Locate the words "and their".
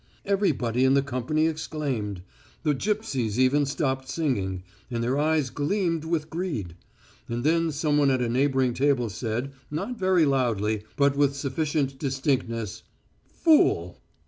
4.89-5.15